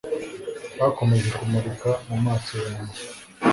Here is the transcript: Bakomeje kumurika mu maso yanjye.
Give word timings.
Bakomeje 0.79 1.29
kumurika 1.37 1.89
mu 2.07 2.17
maso 2.25 2.53
yanjye. 2.65 3.01